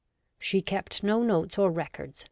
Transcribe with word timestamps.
*' 0.15 0.25
She 0.39 0.63
kept 0.63 1.03
no 1.03 1.21
notes 1.21 1.59
or 1.59 1.69
records. 1.69 2.19